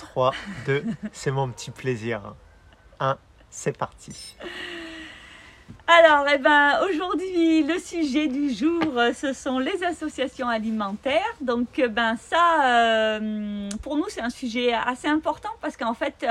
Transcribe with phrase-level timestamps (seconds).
[0.00, 0.32] 3,
[0.64, 2.34] 2, c'est mon petit plaisir.
[3.00, 3.18] 1,
[3.50, 4.36] c'est parti.
[5.86, 11.34] Alors, eh ben, aujourd'hui, le sujet du jour, euh, ce sont les associations alimentaires.
[11.40, 16.24] Donc, euh, ben, ça, euh, pour nous, c'est un sujet assez important parce qu'en fait,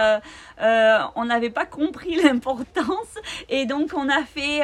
[1.16, 3.16] on n'avait pas compris l'importance
[3.50, 4.62] et donc on a fait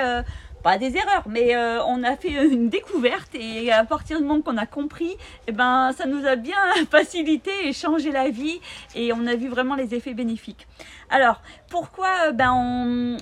[0.66, 4.42] pas des erreurs, mais euh, on a fait une découverte et à partir du moment
[4.42, 5.16] qu'on a compris,
[5.46, 6.58] eh ben, ça nous a bien
[6.90, 8.60] facilité et changé la vie
[8.96, 10.66] et on a vu vraiment les effets bénéfiques.
[11.12, 11.40] Alors,
[11.76, 13.18] pourquoi euh, ben, on,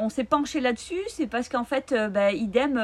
[0.00, 2.80] on, s'est penché là-dessus C'est parce qu'en fait, euh, ben, idem,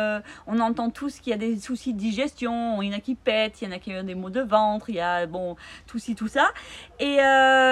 [0.49, 3.15] on entend tous qu'il y a des soucis de digestion, il y en a qui
[3.15, 5.55] pètent, il y en a qui ont des maux de ventre, il y a bon,
[5.87, 6.49] tout ci, tout ça.
[6.99, 7.19] Et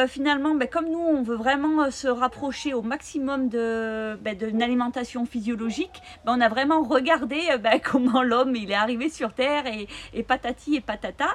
[0.06, 5.26] finalement, ben, comme nous, on veut vraiment se rapprocher au maximum de, ben, d'une alimentation
[5.26, 9.64] physiologique, ben, on a vraiment regardé euh, ben, comment l'homme il est arrivé sur Terre
[9.66, 11.26] et patati et patata.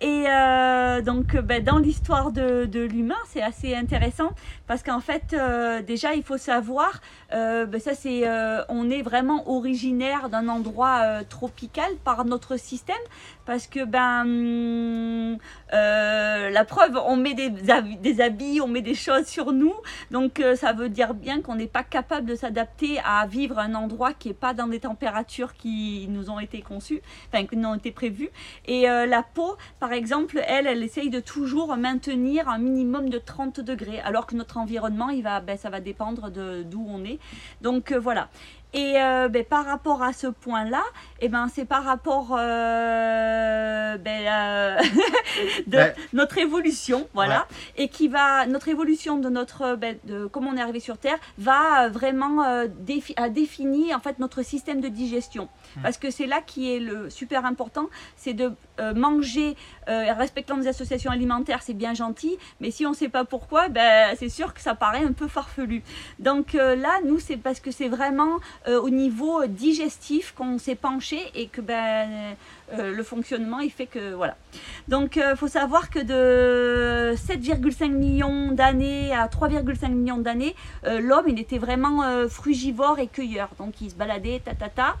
[0.00, 4.30] Et euh, donc ben, dans l'histoire de, l'humain, c'est assez intéressant
[4.66, 8.24] parce qu'en fait, euh, déjà, il faut savoir, ça c'est,
[8.68, 12.96] on est vraiment originaire d'un endroit tropical par notre système
[13.44, 15.38] parce que ben
[15.72, 19.74] la preuve, on met des, des, habits, on met des choses sur nous,
[20.10, 24.12] donc ça veut dire bien qu'on n'est pas capable de s'adapter à vivre un endroit
[24.12, 27.74] qui n'est pas dans des températures qui nous ont été conçues, enfin qui nous ont
[27.74, 28.30] été prévues.
[28.66, 33.18] Et euh, la peau, par exemple, elle, elle essaye de toujours maintenir un minimum de
[33.18, 37.18] 30 degrés, alors que notre environnement, il va, ben, ça va dépendre d'où on est.
[37.60, 38.28] Donc euh, voilà.
[38.76, 40.82] Et euh, ben, par rapport à ce point-là,
[41.20, 44.82] eh ben, c'est par rapport euh, ben, euh,
[45.66, 45.78] de
[46.12, 47.46] notre évolution, voilà,
[47.78, 51.18] et qui va notre évolution de notre ben, de comment on est arrivé sur Terre
[51.38, 55.48] va vraiment défi à définir en fait notre système de digestion.
[55.82, 58.52] Parce que c'est là qui est le super important, c'est de
[58.94, 63.68] manger respectant les associations alimentaires, c'est bien gentil, mais si on ne sait pas pourquoi,
[63.68, 65.82] ben, c'est sûr que ça paraît un peu farfelu.
[66.18, 71.18] Donc là, nous, c'est parce que c'est vraiment euh, au niveau digestif qu'on s'est penché
[71.34, 72.36] et que ben,
[72.72, 74.36] euh, le fonctionnement il fait que voilà.
[74.88, 81.26] Donc il euh, faut savoir que de 7,5 millions d'années à 3,5 millions d'années, l'homme
[81.28, 83.48] il était vraiment frugivore et cueilleur.
[83.58, 84.96] Donc il se baladait ta ta ta.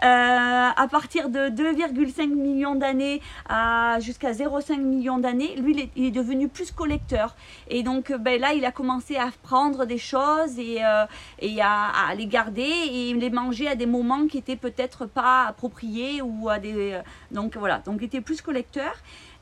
[0.00, 6.48] À partir de 2,5 millions d'années à jusqu'à 0,5 millions d'années, lui il est, devenu
[6.48, 7.34] plus collecteur.
[7.68, 10.80] Et donc ben, là il a commencé à prendre des choses et,
[11.40, 16.22] et à, les garder et les manger à des moments qui étaient peut-être pas appropriés
[16.22, 18.94] ou à des euh, donc voilà donc il était plus collecteur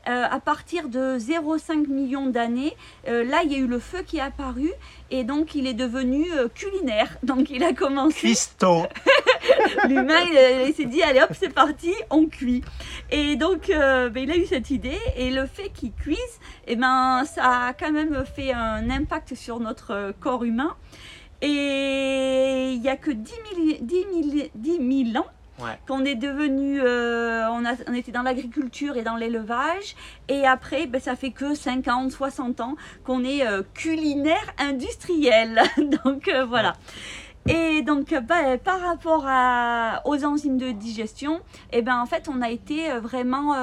[0.07, 2.75] euh, à partir de 0,5 millions d'années,
[3.07, 4.71] euh, là, il y a eu le feu qui est apparu
[5.11, 7.17] et donc il est devenu culinaire.
[7.23, 8.19] Donc il a commencé.
[8.19, 8.87] Cuistot
[9.87, 10.21] L'humain,
[10.65, 12.63] il, s'est dit allez hop, c'est parti, on cuit.
[13.11, 16.17] Et donc ben, il a eu cette idée et le fait qu'il cuise,
[16.67, 20.75] eh ben, ça a quand même fait un impact sur notre corps humain.
[21.41, 23.31] Et il n'y a que 10
[24.63, 25.27] 000, ans
[25.87, 29.95] qu'on est devenu, euh, on, a, on, était dans l'agriculture et dans l'élevage,
[30.27, 35.61] et après, ben, ça fait que 50, 60 ans qu'on est euh, culinaire industriel.
[36.03, 36.73] donc euh, voilà.
[37.47, 41.37] Et donc, ben, par rapport à, aux enzymes de digestion,
[41.71, 43.53] et eh ben, en fait, on a été vraiment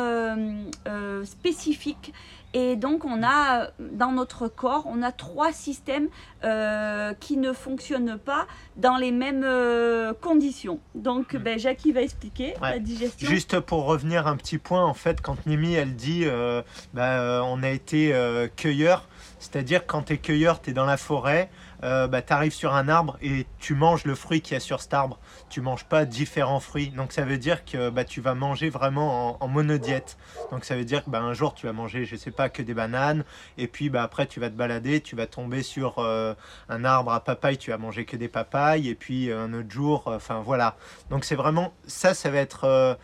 [1.24, 2.12] spécifique
[2.54, 6.08] et donc, on a, dans notre corps, on a trois systèmes
[6.44, 8.46] euh, qui ne fonctionnent pas
[8.76, 10.78] dans les mêmes euh, conditions.
[10.94, 11.38] Donc, hmm.
[11.38, 13.28] ben, Jackie va expliquer la digestion.
[13.28, 17.62] Juste pour revenir un petit point, en fait, quand Mimi, elle dit euh, ben, on
[17.62, 18.14] a été
[18.56, 19.08] cueilleur,
[19.38, 21.50] c'est-à-dire quand tu es cueilleur, tu es dans la forêt,
[21.84, 24.60] euh, bah, tu arrives sur un arbre et tu manges le fruit qui y a
[24.60, 25.18] sur cet arbre.
[25.48, 26.90] Tu manges pas différents fruits.
[26.90, 30.16] Donc ça veut dire que bah, tu vas manger vraiment en, monodiète.
[30.50, 32.62] Donc ça veut dire que bah, un jour tu vas manger, je sais pas, que
[32.62, 33.24] des bananes.
[33.58, 36.34] Et puis bah, après tu vas te balader, tu vas tomber sur euh,
[36.68, 38.88] un arbre à papaye, tu vas manger que des papayes.
[38.88, 40.76] Et puis un autre jour, euh, enfin voilà.
[41.10, 42.98] Donc c'est vraiment ça, ça va être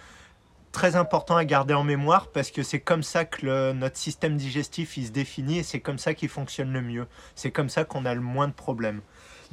[0.72, 4.96] très important à garder en mémoire parce que c'est comme ça que notre système digestif
[4.96, 7.06] il se définit et c'est comme ça qu'il fonctionne le mieux.
[7.34, 9.00] C'est comme ça qu'on a le moins de problèmes.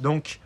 [0.00, 0.40] Donc,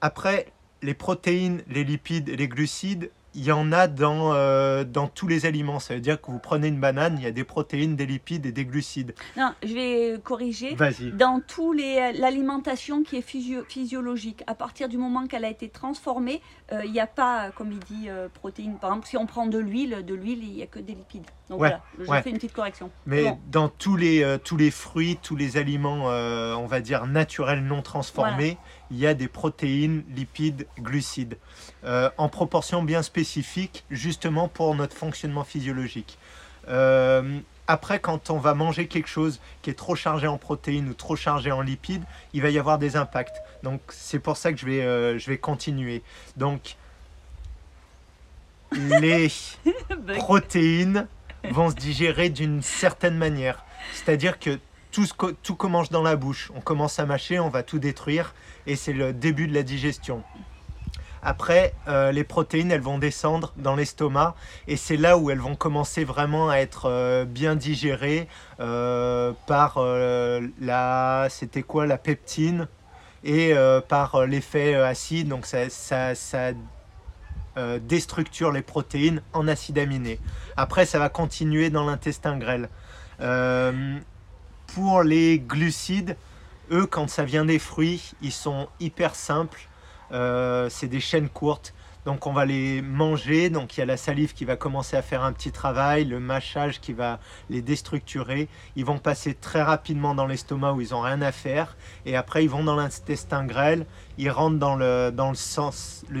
[0.00, 0.52] après,
[0.82, 5.28] les protéines, les lipides et les glucides, il y en a dans, euh, dans tous
[5.28, 5.78] les aliments.
[5.78, 8.46] Ça veut dire que vous prenez une banane, il y a des protéines, des lipides
[8.46, 9.14] et des glucides.
[9.36, 10.74] Non, je vais corriger.
[10.74, 11.12] Vas-y.
[11.12, 16.40] Dans tous les l'alimentation qui est physiologique, à partir du moment qu'elle a été transformée,
[16.72, 18.78] euh, il n'y a pas, comme il dit, euh, protéines.
[18.78, 21.26] Par exemple, si on prend de l'huile, de l'huile, il n'y a que des lipides.
[21.48, 22.90] Donc voilà, je fais une petite correction.
[23.06, 27.82] Mais dans tous les, tous les fruits, tous les aliments, on va dire naturels non
[27.82, 28.56] transformés,
[28.90, 31.36] il y a des protéines, lipides, glucides,
[31.84, 36.18] en proportion bien spécifique, justement pour notre fonctionnement physiologique.
[36.68, 40.94] Euh, après, quand on va manger quelque chose qui est trop chargé en protéines ou
[40.94, 42.02] trop chargé en lipides,
[42.32, 43.36] il va y avoir des impacts.
[43.62, 46.02] Donc c'est pour ça que je vais, euh, je vais continuer.
[46.36, 46.76] Donc
[48.72, 49.30] les
[50.18, 51.06] protéines
[51.50, 53.64] vont se digérer d'une certaine manière.
[53.92, 54.58] C'est-à-dire que
[54.90, 56.50] tout, ce commence dans la bouche.
[56.54, 58.34] On commence à mâcher, on va tout détruire
[58.66, 60.22] et c'est le début de la digestion.
[61.22, 64.34] Après, euh, les protéines, elles vont descendre dans l'estomac
[64.66, 68.26] et c'est là où elles vont commencer vraiment à être euh, bien digérées
[68.58, 69.78] euh, par
[70.60, 72.68] la, c'était quoi, la peptine
[73.22, 73.54] et
[73.88, 75.28] par l'effet acide.
[75.28, 76.52] Donc ça, ça, ça
[77.82, 80.18] déstructure les protéines en acides aminés.
[80.56, 82.70] Après, ça va continuer dans l'intestin grêle.
[84.74, 86.16] Pour les glucides,
[86.70, 89.68] eux, quand ça vient des fruits, ils sont hyper simples.
[90.12, 91.74] Euh, c'est des chaînes courtes.
[92.06, 93.50] Donc on va les manger.
[93.50, 96.18] Donc il y a la salive qui va commencer à faire un petit travail, le
[96.20, 97.18] mâchage qui va
[97.50, 98.48] les déstructurer.
[98.76, 101.76] Ils vont passer très rapidement dans l'estomac où ils n'ont rien à faire.
[102.06, 103.86] Et après ils vont dans l'intestin grêle.
[104.18, 106.20] Ils rentrent dans le, sens, le,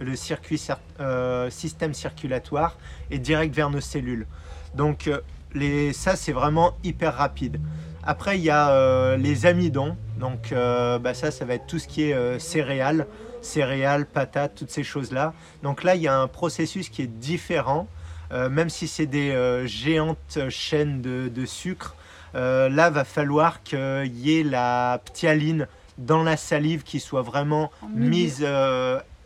[0.00, 2.76] le circuit cir- euh, système circulatoire
[3.10, 4.26] et direct vers nos cellules.
[4.74, 5.20] Donc euh,
[5.54, 7.60] les, ça c'est vraiment hyper rapide.
[8.02, 9.96] Après il y a euh, les amidons.
[10.18, 13.06] Donc euh, bah, ça ça va être tout ce qui est euh, céréales
[13.42, 15.32] céréales, patates, toutes ces choses-là.
[15.62, 17.86] Donc là, il y a un processus qui est différent,
[18.32, 21.94] même si c'est des géantes chaînes de, de sucre.
[22.34, 28.44] là, va falloir qu'il y ait la ptyaline dans la salive qui soit vraiment mise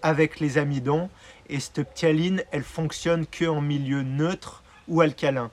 [0.03, 1.09] avec les amidons.
[1.49, 5.51] Et cette ptyaline, elle fonctionne que en milieu neutre ou alcalin.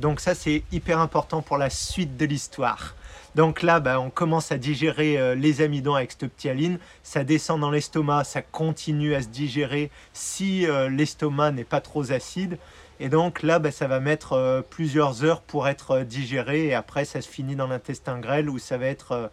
[0.00, 2.94] Donc ça, c'est hyper important pour la suite de l'histoire.
[3.34, 6.78] Donc là, bah, on commence à digérer euh, les amidons avec cette ptyaline.
[7.02, 12.10] Ça descend dans l'estomac, ça continue à se digérer si euh, l'estomac n'est pas trop
[12.12, 12.58] acide.
[12.98, 16.68] Et donc là, bah, ça va mettre euh, plusieurs heures pour être digéré.
[16.68, 19.30] Et après, ça se finit dans l'intestin grêle où ça va être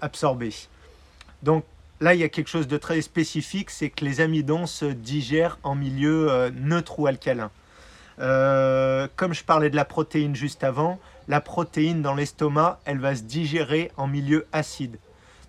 [0.00, 0.50] absorbé.
[1.42, 1.64] Donc
[2.00, 5.58] là, il y a quelque chose de très spécifique, c'est que les amidons se digèrent
[5.62, 7.50] en milieu neutre ou alcalin.
[8.18, 10.98] Euh, comme je parlais de la protéine juste avant,
[11.28, 14.98] la protéine dans l'estomac, elle va se digérer en milieu acide.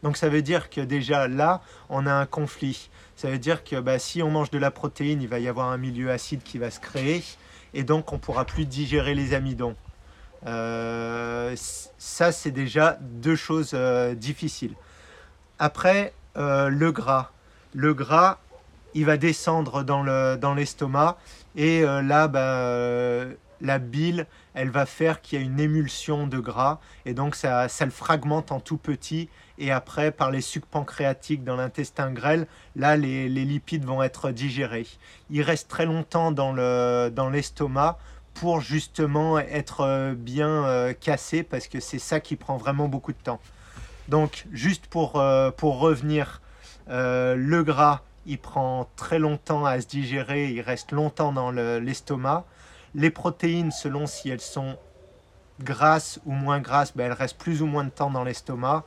[0.04, 2.90] Donc ça veut dire que déjà là, on a un conflit.
[3.16, 5.70] Ça veut dire que bah, si on mange de la protéine, il va y avoir
[5.70, 7.24] un milieu acide qui va se créer
[7.74, 9.76] et donc on pourra plus digérer les amidons.
[10.46, 11.56] Euh,
[11.98, 14.74] ça, c'est déjà deux choses euh, difficiles.
[15.60, 17.32] Après, le gras.
[17.74, 18.38] Le gras,
[18.94, 21.18] il va descendre dans le- dans l'estomac
[21.58, 26.28] et euh, là, bah, euh, la bile, elle va faire qu'il y a une émulsion
[26.28, 29.28] de gras et donc ça, ça le fragmente en tout petit.
[29.58, 32.46] Et après, par les sucs pancréatiques dans l'intestin grêle,
[32.76, 34.86] là, les, lipides vont être digérés.
[35.32, 37.98] Ils restent très longtemps dans le- dans l'estomac
[38.36, 43.18] pour justement être euh, bien cassés parce que c'est ça qui prend vraiment beaucoup de
[43.18, 43.42] temps.
[44.10, 45.22] Donc, juste pour,
[45.58, 46.40] pour revenir,
[46.88, 52.46] le gras, il prend très longtemps à se digérer, il reste longtemps dans le- l'estomac.
[52.94, 54.78] Les protéines, selon si elles sont
[55.62, 58.84] grasses ou moins grasses, ben, elles restent plus ou moins de temps dans l'estomac.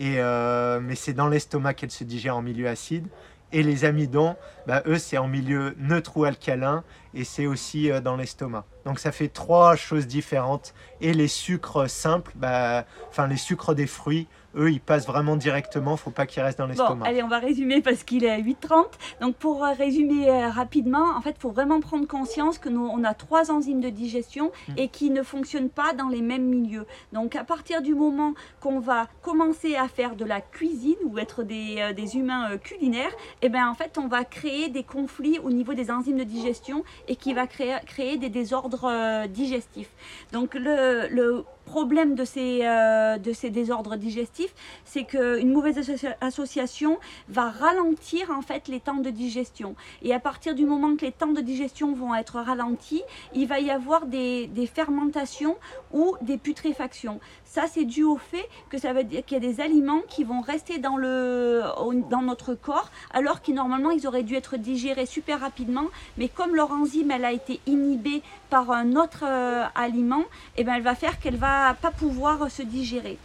[0.00, 3.08] Euh, mais c'est dans l'estomac qu'elles se digèrent en milieu acide.
[3.52, 4.36] Et les amidons,
[4.66, 6.82] ben, eux, c'est en milieu neutre ou alcalin
[7.14, 8.64] et c'est aussi euh, dans l'estomac.
[8.84, 10.74] Donc ça fait trois choses différentes.
[11.00, 15.96] Et les sucres simples, ben, enfin les sucres des fruits, eux, ils passent vraiment directement,
[15.96, 17.06] faut pas qu'ils restent dans Bon, l'estomac.
[17.06, 18.86] allez, on va résumer parce qu'il est à 8h30.
[19.20, 22.86] Donc, pour euh, résumer euh, rapidement, en fait, il faut vraiment prendre conscience que nous,
[22.86, 24.72] on a trois enzymes de digestion Mm.
[24.76, 26.86] et qui ne fonctionnent pas dans les mêmes milieux.
[27.12, 31.42] Donc, à partir du moment qu'on va commencer à faire de la cuisine ou être
[31.42, 35.50] des, euh, des humains culinaires, eh ben, en fait, on va créer des conflits au
[35.50, 39.90] niveau des enzymes de digestion et qui va créer, créer des désordres digestifs.
[40.32, 44.54] Donc, le, le problème de ces, euh, de ces désordres digestifs,
[44.84, 49.74] c'est qu'une mauvaise associa- association va ralentir en fait les temps de digestion.
[50.02, 53.02] Et à partir du moment que les temps de digestion vont être ralentis,
[53.34, 55.56] il va y avoir des, des fermentations
[55.92, 57.20] ou des putréfactions.
[57.54, 60.78] Ça, c'est dû au fait que ça qu'il y a des aliments qui vont rester
[60.78, 61.62] dans, le,
[62.10, 65.84] dans notre corps alors que normalement ils auraient dû être digérés super rapidement.
[66.18, 70.24] Mais comme leur enzyme elle a été inhibée par un autre euh, aliment,
[70.56, 73.18] et ben, elle va faire qu'elle va pas pouvoir se digérer.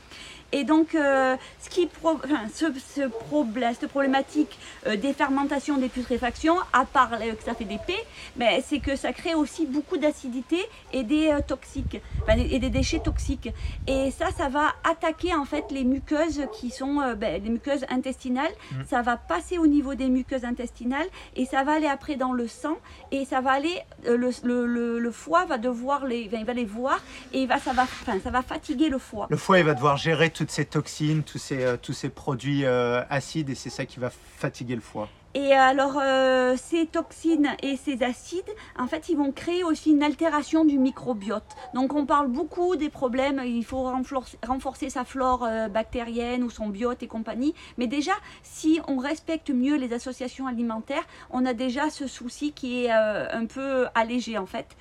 [0.51, 4.57] Et donc, euh, ce qui pro- enfin, ce, ce problème, cette problématique
[4.88, 8.03] euh, des fermentations, des putréfactions, à part euh, que ça fait des pets,
[8.35, 10.57] mais c'est que ça crée aussi beaucoup d'acidité
[10.91, 13.49] et des toxiques, enfin, et des déchets toxiques.
[13.85, 18.51] Et ça, ça va attaquer en fait les muqueuses qui sont ben, les muqueuses intestinales.
[18.71, 18.85] Mhm.
[18.89, 22.47] Ça va passer au niveau des muqueuses intestinales et ça va aller après dans le
[22.47, 22.77] sang
[23.11, 26.65] et ça va aller le, le, le- le foie va devoir les, il va les
[26.65, 26.99] voir
[27.33, 29.27] et il va, ça va, enfin, ça va fatiguer le foie.
[29.29, 32.65] Le foie, il va devoir gérer toutes ces toxines, tous ces, euh, tous ces produits
[32.65, 35.09] euh, acides, et c'est ça qui va fatiguer le foie.
[35.36, 40.01] Et alors, euh, ces toxines et ces acides, en fait, ils vont créer aussi une
[40.01, 41.55] altération du microbiote.
[41.75, 46.69] Donc, on parle beaucoup des problèmes, il faut renforcer, sa flore euh, bactérienne ou son
[46.69, 47.53] biote et compagnie.
[47.77, 52.86] Mais déjà, si on respecte mieux les associations alimentaires, on a déjà ce souci qui
[52.86, 54.75] est euh, un peu allégé, en fait.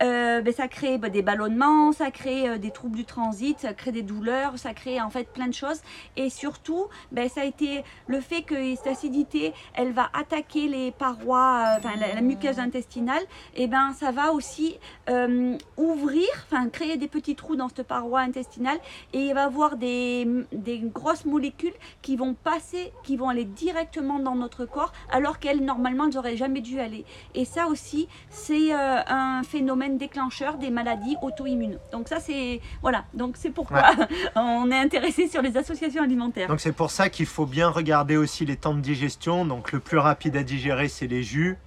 [0.00, 4.00] Ben, ça crée ben, des ballonnements, ça crée des troubles du transit, ça crée des
[4.00, 5.82] douleurs, ça crée en fait plein de choses.
[6.16, 10.90] Et surtout, ben, ça a été le fait que cette acidité, elle va attaquer les
[10.90, 13.22] parois, euh, enfin la, la muqueuse intestinale,
[13.54, 14.76] et ben ça va aussi
[15.08, 18.78] euh, ouvrir, enfin créer des petits trous dans cette paroi intestinale,
[19.12, 23.44] et il va y avoir des, des grosses molécules qui vont passer, qui vont aller
[23.44, 27.04] directement dans notre corps, alors qu'elles normalement elles n'auraient jamais dû aller.
[27.34, 31.78] Et ça aussi, c'est euh, un phénomène déclencheur des maladies auto-immunes.
[31.92, 33.90] Donc ça c'est voilà, donc c'est pourquoi
[34.36, 36.48] on est intéressé sur les associations alimentaires.
[36.48, 39.44] Donc c'est pour ça qu'il faut bien regarder aussi les temps de digestion.
[39.44, 41.58] Donc le plus rapide à digérer, c'est les jus.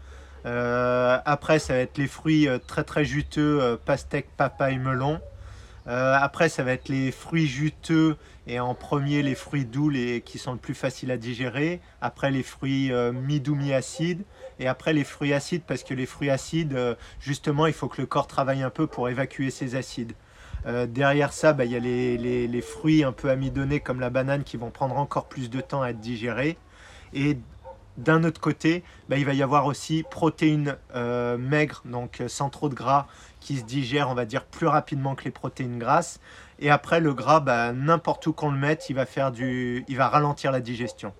[0.46, 5.20] Euh, après, ça va être les fruits euh, très très juteux, euh, pastèque, papaye, melon.
[5.86, 8.15] Après, ça va être les fruits juteux
[8.48, 11.82] et en premier les fruits doux les, qui sont le plus faciles à digérer.
[12.00, 14.24] Après, les fruits mi-doux, mi-acides.
[14.60, 18.08] Et après, les fruits acides parce que les fruits acides, justement, il faut que le
[18.08, 20.13] corps travaille un peu pour évacuer ces acides.
[20.88, 24.10] Derrière ça, bah, il y a les, les- les fruits un peu amidonnés comme la
[24.10, 26.58] banane qui vont prendre encore plus de temps à être digérés.
[27.13, 27.38] Et
[27.98, 32.50] d'un autre côté, bah, il va y avoir aussi protéines euh, maigres, donc euh, sans
[32.50, 33.08] trop de gras,
[33.40, 36.20] qui se digèrent, on va dire, plus rapidement que les protéines grasses.
[36.60, 39.86] Et après, le gras, bah, n'importe où qu'on le mette, il va, faire du...
[39.88, 41.14] il va ralentir la digestion.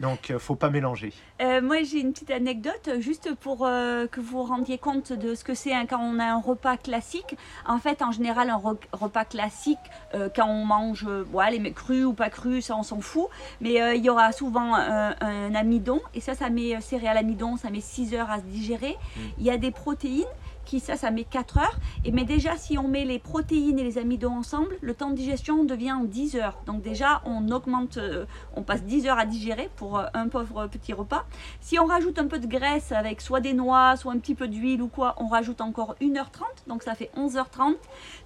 [0.00, 1.12] Donc, euh, faut pas mélanger.
[1.40, 5.34] Euh, moi, j'ai une petite anecdote, juste pour euh, que vous vous rendiez compte de
[5.34, 7.36] ce que c'est hein, quand on a un repas classique.
[7.66, 9.78] En fait, en général, un re- repas classique,
[10.14, 13.00] euh, quand on mange, euh, bon, allez, mais cru ou pas cru, ça on s'en
[13.00, 13.26] fout.
[13.60, 17.56] Mais euh, il y aura souvent un, un amidon, et ça, ça met céréales amidon,
[17.56, 18.96] ça met 6 heures à se digérer.
[19.38, 20.24] Il y a des protéines
[20.68, 21.78] qui ça, ça met 4 heures.
[22.04, 25.16] Et mais déjà, si on met les protéines et les amidons ensemble, le temps de
[25.16, 26.58] digestion devient en 10 heures.
[26.66, 30.66] Donc déjà, on augmente, euh, on passe 10 heures à digérer pour euh, un pauvre
[30.66, 31.24] petit repas.
[31.60, 34.46] Si on rajoute un peu de graisse avec soit des noix, soit un petit peu
[34.46, 37.76] d'huile ou quoi, on rajoute encore 1h30, donc ça fait 11h30.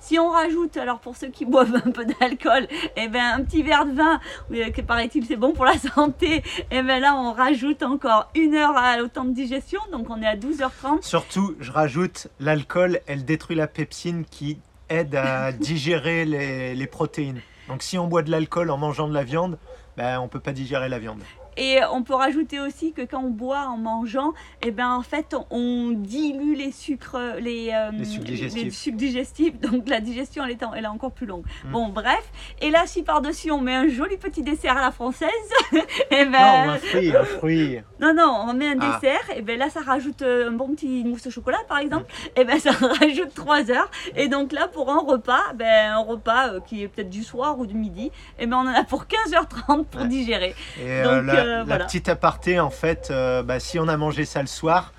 [0.01, 3.63] Si on rajoute, alors pour ceux qui boivent un peu d'alcool, eh ben un petit
[3.63, 4.19] verre de vin,
[4.51, 8.57] oui, que paraît-il c'est bon pour la santé, et ben là on rajoute encore une
[8.57, 11.03] heure au temps de digestion, donc on est à 12h30.
[11.03, 14.59] Surtout, je rajoute, l'alcool, elle détruit la pepsine qui
[14.89, 17.41] aide à digérer les, les protéines.
[17.69, 19.59] Donc si on boit de l'alcool en mangeant de la viande,
[19.97, 21.23] ben, on peut pas digérer la viande.
[21.57, 24.33] Et on peut rajouter aussi que quand on boit en mangeant,
[24.63, 28.65] eh ben en fait on dilue les sucres, les, euh, Les sucs digestifs.
[28.65, 31.45] les sucs digestifs, donc la digestion elle est, en- elle est encore plus longue.
[31.67, 31.73] Mm.
[31.73, 32.23] Bon bref,
[32.61, 35.29] et là si par dessus on met un joli petit dessert à la française,
[36.11, 37.79] eh Non, ben un fruit, un fruit.
[38.01, 38.99] non non on met un Ah.
[39.01, 42.07] dessert, et ben là ça rajoute euh, un bon petit mousse au chocolat par exemple,
[42.37, 46.49] et ben ça rajoute 3 heures, et donc là pour un repas, ben un repas
[46.55, 49.05] euh, qui est peut-être du soir ou du midi, et ben on en a pour
[49.05, 50.09] 15h30 pour Ouais.
[50.09, 50.55] digérer.
[50.81, 53.97] Et euh, Donc, la, euh, la petite aparté, en fait, euh, bah, si on a
[53.97, 54.93] mangé ça le soir,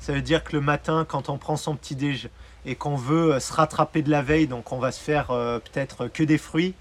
[0.00, 2.28] ça veut dire que le matin, quand on prend son petit déj
[2.66, 5.58] et qu'on veut euh, se rattraper de la veille, donc on va se faire euh,
[5.58, 6.74] peut-être que des fruits,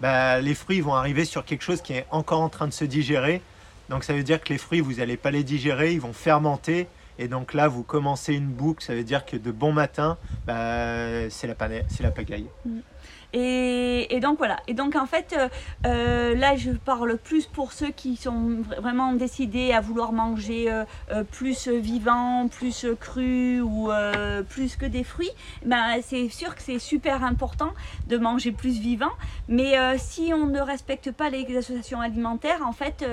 [0.00, 2.84] bah, les fruits vont arriver sur quelque chose qui est encore en train de se
[2.84, 3.42] digérer.
[3.90, 6.88] Donc ça veut dire que les fruits, vous n'allez pas les digérer, ils vont fermenter.
[7.18, 11.30] Et donc là, vous commencez une boucle, ça veut dire que de bon matin, bah,
[11.30, 11.54] c'est la,
[12.00, 12.48] la pagaille.
[13.36, 14.60] Et, et donc voilà.
[14.68, 15.48] Et donc en fait, euh,
[15.86, 20.70] euh, là je parle plus pour ceux qui sont vra- vraiment décidés à vouloir manger
[20.70, 25.32] euh, plus vivant, plus cru ou euh, plus que des fruits.
[25.66, 27.72] Ben, c'est sûr que c'est super important
[28.06, 29.10] de manger plus vivant.
[29.48, 33.04] Mais si on ne respecte pas les associations alimentaires, en fait,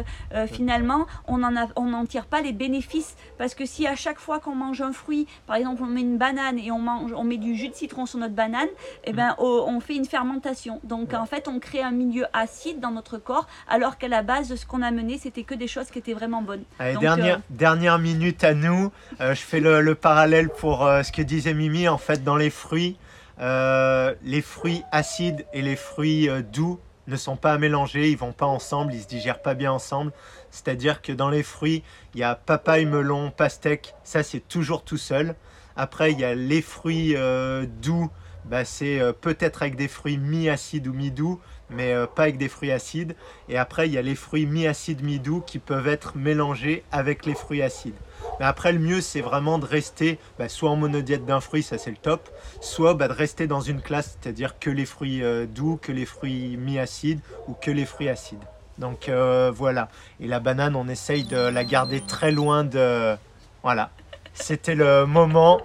[0.48, 3.16] finalement, on n'en tire pas les bénéfices.
[3.38, 6.18] Parce que si à chaque fois qu'on mange un fruit, par exemple on met une
[6.18, 8.70] banane et on, mange, on met du jus de citron sur notre banane,
[9.06, 10.82] eh ben, oh, on fait une fermentation.
[10.84, 14.54] Donc en fait, on crée un milieu acide dans notre corps, alors qu'à la base,
[14.54, 16.64] ce qu'on a mené, c'était que des choses qui étaient vraiment bonnes.
[16.80, 18.92] Allez, Donc, dernière, euh, dernière minute à nous.
[19.22, 21.88] Euh, je fais le, le parallèle pour euh, ce que disait Mimi.
[21.88, 22.98] En fait, dans les fruits,
[23.40, 28.46] les fruits acides et les fruits doux, ne sont pas à mélanger, ils vont pas
[28.46, 30.12] ensemble, ils se digèrent pas bien ensemble.
[30.52, 34.98] C'est-à-dire que dans les fruits, il y a papaye, melon, pastèque, ça c'est toujours tout
[34.98, 35.36] seul.
[35.76, 38.10] Après, il y a les fruits euh, doux,
[38.46, 42.50] bah, c'est euh, peut-être avec des fruits mi-acides ou mi-doux, mais euh, pas avec des
[42.50, 43.16] fruits acides.
[43.50, 47.36] Et après, il y a les fruits mi-acides, mi-doux qui peuvent être mélangés avec les
[47.36, 47.96] fruits acides.
[48.40, 51.78] Mais après, le mieux, c'est vraiment de rester bah, soit en monodiète d'un fruit, ça
[51.78, 52.30] c'est le top,
[52.60, 56.58] soit bah, de rester dans une classe, c'est-à-dire que les fruits doux, que les fruits
[56.58, 58.44] mi-acides ou que les fruits acides.
[58.78, 59.90] Donc voilà.
[60.20, 63.16] Et la banane, on essaye de la garder très loin de...
[63.64, 63.92] Voilà,
[64.34, 65.62] c'était le moment.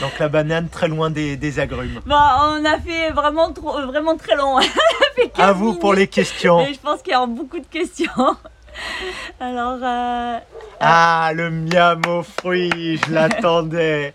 [0.00, 2.00] Donc la banane très loin des, agrumes.
[2.06, 4.58] Bon, on a fait vraiment, trop, vraiment très long.
[5.36, 6.66] à vous pour les questions.
[6.66, 8.36] je pense qu'il y a beaucoup de questions.
[9.40, 9.78] Alors.
[9.82, 10.38] Euh,
[10.80, 14.12] ah, le miam aux fruits, je l'attendais.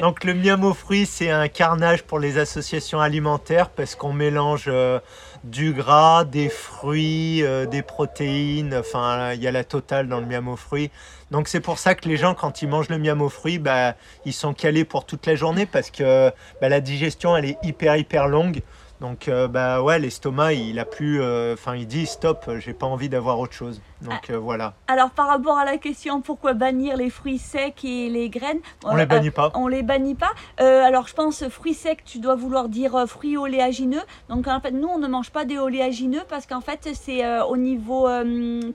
[0.00, 4.66] Donc le miam aux fruits, c'est un carnage pour les associations alimentaires parce qu'on mélange
[4.68, 5.00] euh,
[5.44, 8.74] du gras, des fruits, euh, des protéines.
[8.74, 10.90] Enfin, il y a la totale dans le miam aux fruits.
[11.30, 13.94] Donc c'est pour ça que les gens, quand ils mangent le miam aux fruits, bah,
[14.24, 16.30] ils sont calés pour toute la journée parce que
[16.60, 18.62] bah, la digestion, elle est hyper, hyper longue.
[19.00, 22.86] Donc euh, bah ouais, l'estomac, il a plus, euh, enfin il dit stop, j'ai pas
[22.86, 23.80] envie d'avoir autre chose.
[24.04, 24.74] Donc euh, voilà.
[24.88, 28.96] Alors par rapport à la question pourquoi bannir les fruits secs et les graines, on
[28.96, 29.50] les bannit pas.
[29.54, 30.32] On les bannit pas.
[30.58, 34.02] alors je pense fruits secs, tu dois vouloir dire fruits oléagineux.
[34.28, 37.56] Donc en fait nous on ne mange pas des oléagineux parce qu'en fait c'est au
[37.56, 38.08] niveau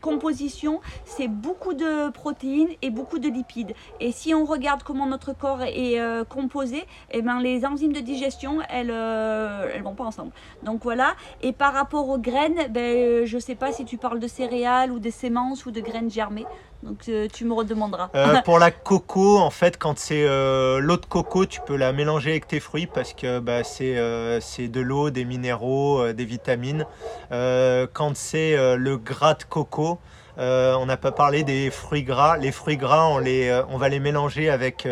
[0.02, 3.74] composition, c'est beaucoup de protéines et beaucoup de lipides.
[4.00, 6.86] Et si on regarde comment notre corps est composé, et
[7.20, 10.32] eh ben les enzymes de digestion elles elles vont pas ensemble.
[10.64, 11.16] Donc voilà.
[11.42, 14.28] Et par rapport aux graines, ben, euh, je ne sais pas si tu parles de
[14.28, 16.46] céréales ou de semences ou de graines germées.
[16.84, 18.10] Donc euh, tu me redemanderas.
[18.16, 22.32] Euh, pour la coco, en fait, quand c'est l'eau de coco, tu peux la mélanger
[22.32, 26.86] avec tes fruits parce que bah, c'est de l'eau, des minéraux, des vitamines.
[27.30, 30.00] quand c'est le gras de coco,
[30.38, 32.38] on n'a pas parlé des fruits gras.
[32.38, 34.88] Les fruits gras, on, les, on va les mélanger avec.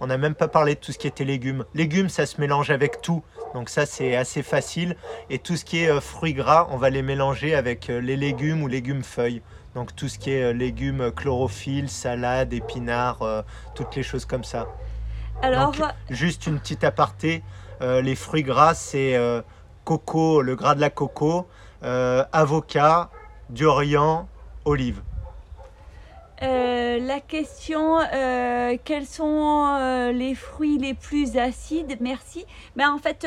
[0.00, 1.64] on n'a même pas parlé de tout ce qui était légumes.
[1.74, 3.22] Légumes, ça se mélange avec tout.
[3.54, 4.96] Donc ça c'est assez facile.
[5.28, 8.16] Et tout ce qui est euh, fruits gras, on va les mélanger avec euh, les
[8.16, 9.42] légumes ou légumes feuilles.
[9.74, 14.66] Donc tout ce qui est euh, légumes chlorophylle, salade, épinards, toutes les choses comme ça.
[15.42, 15.74] Alors
[16.10, 17.42] juste une petite aparté,
[17.80, 19.18] les fruits gras c'est
[19.84, 21.48] coco, le gras de la coco,
[21.82, 23.10] avocat,
[23.48, 24.28] durian,
[24.64, 25.00] olive.
[26.42, 31.98] Euh, la question euh, quels sont euh, les fruits les plus acides?
[32.00, 32.46] Merci.
[32.76, 33.26] Ben, en fait,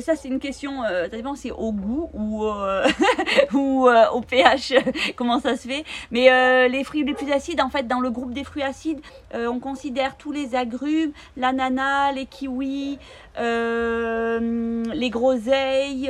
[0.00, 2.46] ça c'est une question, ça dépend c'est au goût ou,
[3.52, 4.72] ou au pH,
[5.16, 5.84] comment ça se fait.
[6.10, 9.00] Mais les fruits les plus acides, en fait, dans le groupe des fruits acides,
[9.34, 12.98] on considère tous les agrumes, l'ananas, les kiwis,
[13.36, 16.06] les groseilles.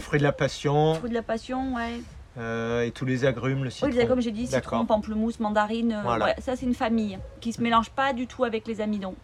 [0.00, 0.94] fruits de la passion.
[0.94, 2.00] Fruits de la passion, ouais.
[2.36, 3.90] Euh, et tous les agrumes, le citron.
[3.90, 6.02] Oui, comme j'ai dit, citron, pamplemousse, mandarine.
[6.06, 9.14] Euh, ça, c'est une famille qui se mélange pas du tout avec les amidons.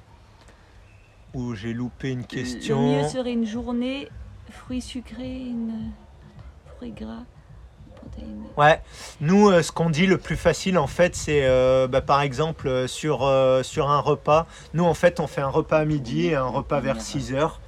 [1.34, 2.80] Ou j'ai loupé une question.
[2.80, 4.08] Le mieux serait une journée
[4.50, 5.92] fruits sucrés, une...
[6.76, 7.24] fruits gras.
[7.96, 8.44] Protéines.
[8.56, 8.80] Ouais,
[9.20, 11.48] nous, euh, ce qu'on dit le plus facile, en fait, c'est
[11.88, 13.30] bah, par exemple sur,
[13.62, 14.46] sur un repas.
[14.74, 17.60] Nous, en fait, on fait un repas à midi et un repas vers 6 heures.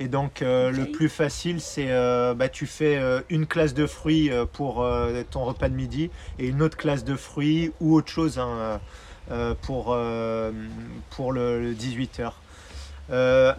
[0.00, 3.86] Et donc euh, le plus facile, c'est euh, bah, tu fais euh, une classe de
[3.86, 4.86] fruits pour
[5.30, 8.80] ton repas de midi et une autre classe de fruits ou autre chose hein,
[9.62, 9.96] pour,
[11.10, 12.32] pour le, 18h.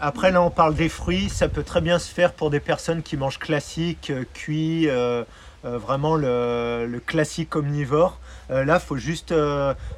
[0.01, 3.03] après là on parle des fruits, ça peut très bien se faire pour des personnes
[3.03, 4.87] qui mangent classique, cuit,
[5.63, 8.19] vraiment le, le, classique omnivore.
[8.49, 9.33] là, il faut juste,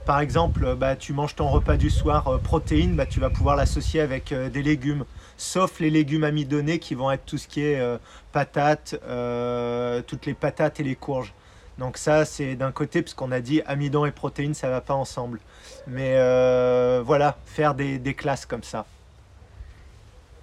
[0.05, 4.01] par exemple, bah, tu manges ton repas du soir, protéines, bah, tu vas pouvoir l'associer
[4.01, 5.05] avec des légumes
[5.37, 7.97] sauf les légumes amidonnés qui vont être tout ce qui est euh,
[8.31, 11.33] patates, euh, toutes les patates et les courges.
[11.77, 14.93] Donc ça, c'est d'un côté, parce qu'on a dit amidon et protéines, ça va pas
[14.93, 15.39] ensemble.
[15.87, 18.85] Mais euh, voilà, faire des, classes comme ça.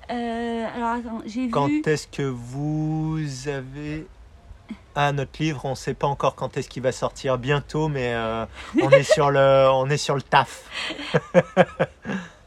[0.09, 1.51] alors attends, j'ai vu...
[1.51, 4.07] Quand est-ce que vous avez...
[4.97, 8.17] Ah, notre livre, on ne sait pas encore quand est-ce qu'il va sortir bientôt, mais
[8.83, 10.65] on, est sur le, on est sur le taf.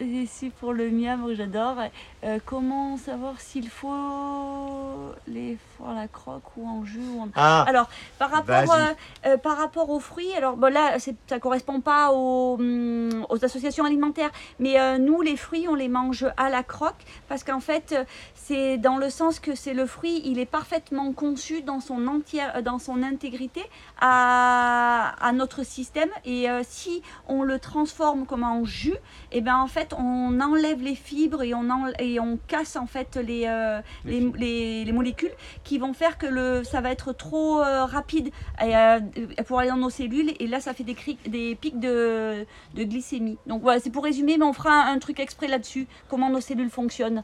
[0.00, 1.76] ici pour le miam que j'adore.
[2.24, 7.64] Euh, comment savoir s'il faut les faire à la croque ou en jus ou ah,
[7.68, 8.92] Alors, par rapport, euh,
[9.26, 13.84] euh, par rapport aux fruits, alors bon, là, ça correspond pas aux, hum, aux associations
[13.84, 17.94] alimentaires, mais nous, les fruits, on les mange à la croque parce qu'en fait,
[18.34, 22.62] c'est dans le sens que c'est le fruit, il est parfaitement conçu dans son, entière,
[22.62, 23.62] dans son intégrité
[24.00, 28.92] à, à notre système et si on le transforme comme en jus,
[29.30, 32.38] et eh ben en fait, fait, on enlève les fibres et on, en- et on
[32.46, 34.36] casse en fait les, euh, Les les, fibres.
[34.38, 35.32] les- les molécules
[35.64, 38.30] qui vont faire que le, ça va être trop euh, rapide
[38.62, 39.00] et, euh,
[39.46, 43.38] pour aller dans nos cellules et là ça fait des, pics de, de glycémie.
[43.46, 46.40] Donc voilà, c'est pour résumer, mais on fera un, un truc exprès là-dessus, comment nos
[46.40, 47.22] cellules fonctionnent.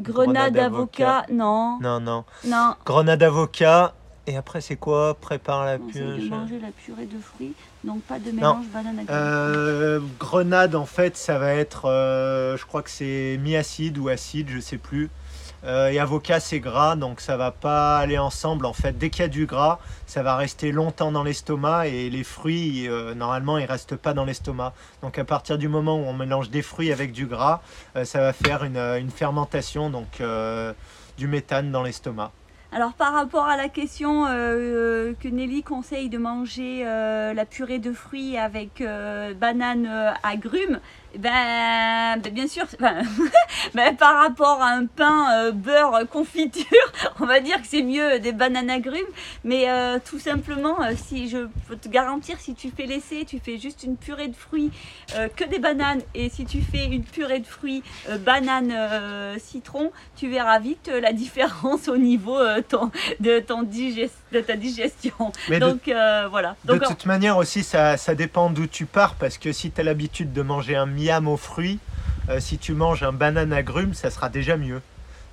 [0.00, 2.24] Grenade Grenade avocat, non, Non, non.
[2.44, 2.74] non.
[2.84, 3.94] Grenade avocat.
[4.28, 5.14] Et après, c'est quoi?
[5.20, 9.12] Prépare la essaye de manger la purée de fruits, donc pas de mélange banane à
[9.12, 14.48] Euh, grenade, en fait, ça va être, euh, je crois que c'est mi-acide ou acide,
[14.48, 15.10] je sais plus.
[15.64, 18.66] Euh, et avocat, c'est gras, donc ça va pas aller ensemble.
[18.66, 22.08] En fait, dès qu'il y a du gras, ça va rester longtemps dans l'estomac et
[22.08, 24.72] les fruits, normalement, ils restent pas dans l'estomac.
[25.02, 27.60] Donc, à partir du moment où on mélange des fruits avec du gras,
[28.04, 30.22] ça va faire une, une fermentation, donc
[31.18, 32.32] du méthane dans l'estomac.
[32.74, 37.78] Alors par rapport à la question euh, que Nelly conseille de manger euh, la purée
[37.78, 40.80] de fruits avec euh, banane euh, agrumes,
[41.18, 42.64] ben, ben, bien sûr,
[43.74, 46.64] ben, par rapport à un pain euh, beurre euh, confiture,
[47.20, 48.98] on va dire que c'est mieux des bananes agrumes,
[49.44, 53.58] mais euh, tout simplement, si je peux te garantir, si tu fais l'essai, tu fais
[53.58, 54.70] juste une purée de fruits
[55.16, 57.82] euh, que des bananes, et si tu fais une purée de fruits
[58.20, 58.72] banane
[59.38, 65.32] citron, tu verras vite la différence au niveau ton- de, ton digest- de ta digestion.
[65.48, 66.56] Mais de- Donc euh, voilà.
[66.64, 69.84] De toute manière aussi, ça, ça dépend d'où tu pars, parce que si tu as
[69.84, 71.78] l'habitude de manger un aux fruits,
[72.28, 74.80] euh, si tu manges un banane agrume, ça sera déjà mieux.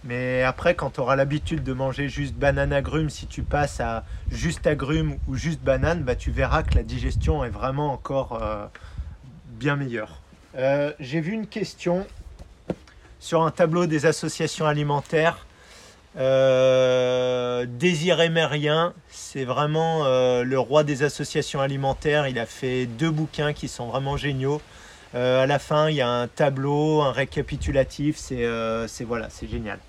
[0.03, 4.05] Mais après, quand tu auras l'habitude de manger juste banane agrume, si tu passes à
[4.31, 8.65] juste agrume ou juste banane, bah, tu verras que la digestion est vraiment encore euh,
[9.59, 10.21] bien meilleure.
[10.57, 12.07] Euh, J'ai vu une question
[13.19, 15.45] sur un tableau des associations alimentaires.
[16.17, 22.27] Euh, Désiré Mérien, c'est vraiment le roi des associations alimentaires.
[22.27, 24.61] Il a fait deux bouquins qui sont vraiment géniaux.
[25.15, 28.17] Euh, à la fin, il y a un tableau, un récapitulatif.
[28.17, 29.79] C'est euh, c'est- voilà, c'est génial.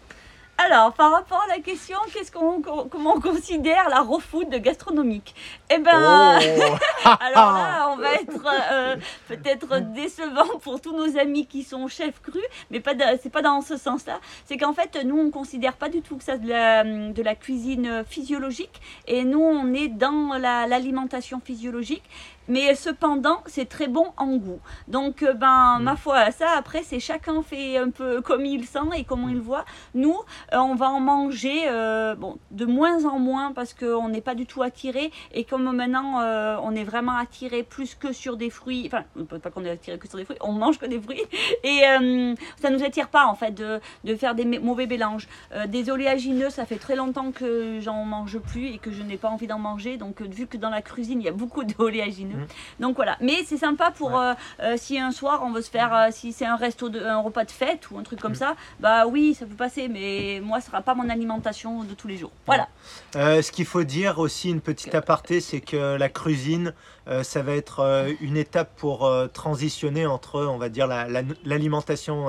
[0.63, 5.35] Alors, par rapport à la question, qu'est-ce qu'on, comment on considère la raw food gastronomique?
[5.71, 6.77] Eh ben, Oh
[7.19, 12.21] alors là, on va être euh, peut-être décevant pour tous nos amis qui sont chefs
[12.21, 14.21] crus, mais pas c'est pas dans ce sens-là.
[14.45, 17.35] C'est qu'en fait, nous, on considère pas du tout que ça de la, de la
[17.35, 22.05] cuisine physiologique, et nous, on est dans la- l'alimentation physiologique.
[22.51, 24.59] Mais cependant, c'est très bon en goût.
[24.89, 25.83] Donc, euh, ben, Mm.
[25.85, 29.41] ma foi, ça, après, c'est chacun fait un peu comme il sent et comment il
[29.41, 29.65] voit.
[29.95, 30.17] Nous,
[30.53, 34.35] euh, on va en manger euh, bon, de moins en moins parce qu'on n'est pas
[34.35, 35.13] du tout attiré.
[35.33, 39.05] Et comme maintenant, euh, on est vraiment attiré plus que sur des fruits, enfin,
[39.39, 41.23] pas qu'on est attiré que sur des fruits, on mange que des fruits.
[41.63, 45.29] Et euh, ça nous attire pas, en fait, de, de faire des mauvais mélanges.
[45.69, 49.29] Des oléagineux, ça fait très longtemps que j'en mange plus et que je n'ai pas
[49.29, 49.97] envie d'en manger.
[49.99, 52.40] Donc, vu que dans la cuisine, il y a beaucoup d'oléagineux.
[52.41, 52.47] Mhm.
[52.81, 53.17] Donc voilà.
[53.21, 54.19] Mais c'est sympa pour Ouais.
[54.21, 57.01] euh, euh, si un soir on veut se faire, euh, si c'est un resto, de,
[57.01, 59.89] un repas de fête ou un truc comme ça, bah oui, ça peut passer.
[59.89, 62.33] Mais moi, ce sera pas mon alimentation de tous les jours.
[62.47, 62.69] Voilà.
[63.17, 66.73] Euh, ce qu'il faut dire aussi, une petite aparté, c'est que la cuisine,
[67.09, 72.27] euh, ça va être une étape pour transitionner entre, on va dire, la- la- l'alimentation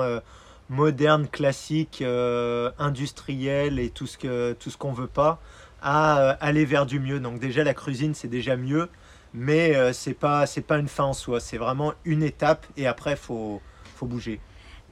[0.68, 5.38] moderne, classique, euh, industrielle et tout ce que tout ce qu'on veut pas,
[5.82, 7.20] à euh, aller vers du mieux.
[7.20, 8.88] Donc déjà, la cuisine, c'est déjà mieux,
[9.34, 11.40] mais euh, c'est pas c'est pas une fin en soi.
[11.40, 13.60] C'est vraiment une étape et après, faut
[13.94, 14.40] faut bouger.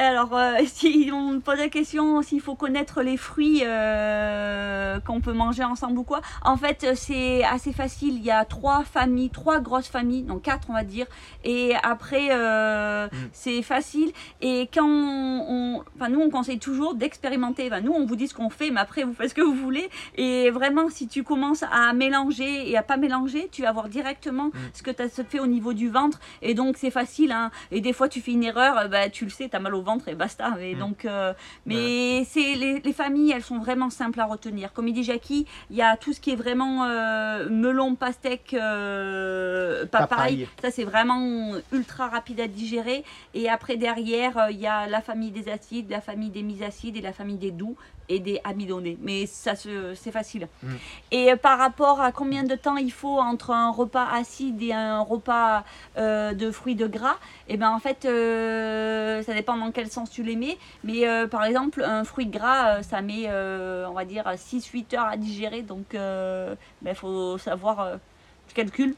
[0.01, 5.21] Alors, euh, si on me pose la question s'il faut connaître les fruits euh, qu'on
[5.21, 8.15] peut manger ensemble ou quoi, en fait, euh, c'est assez facile.
[8.15, 11.07] Il y a trois familles, trois grosses familles, donc quatre, on va dire.
[11.45, 13.29] Et après, euh, Mm.
[13.33, 14.13] c'est facile.
[14.41, 17.67] Et quand on, enfin, nous, on conseille toujours d'expérimenter.
[17.67, 19.55] Enfin, nous, on vous dit ce qu'on fait, mais après, vous faites ce que vous
[19.55, 19.91] voulez.
[20.17, 24.51] Et vraiment, si tu commences à mélanger et à pas mélanger, tu vas voir directement
[24.73, 26.21] ce que ça se fait au niveau du ventre.
[26.41, 27.33] Et donc, c'est facile.
[27.33, 27.51] Hein.
[27.71, 29.83] Et des fois, tu fais une erreur, bah, tu le sais, tu as mal au
[29.83, 30.55] ventre et basta.
[30.61, 30.79] Et Mm.
[30.79, 31.33] donc, euh,
[31.67, 34.73] mais c'est les, les familles, elles sont vraiment simples à retenir.
[34.73, 38.55] Comme il dit Jackie, il y a tout ce qui est vraiment euh, melon, pastèque,
[38.55, 40.09] euh, papaye.
[40.09, 40.49] Papaye.
[40.63, 43.05] Ça, c'est vraiment ultra rapide à digérer.
[43.35, 46.97] Et après, derrière, euh, il y a la famille des acides, la famille des misacides
[46.97, 47.77] et la famille des doux
[48.09, 48.99] et des amidonés.
[49.01, 50.49] Mais ça, c'est facile.
[50.63, 50.69] Mm.
[51.13, 55.01] Et par rapport à combien de temps il faut entre un repas acide et un
[55.01, 55.65] repas
[55.97, 57.19] de fruits de gras,
[57.51, 60.57] et ben en fait, euh, ça dépend dans quel sens tu les mets.
[60.85, 65.07] Mais euh, par exemple, un fruit gras, euh, ça met, on va dire, 6-8 heures
[65.07, 65.63] à digérer.
[65.63, 67.99] Donc, il faut savoir,
[68.47, 68.95] tu calcules.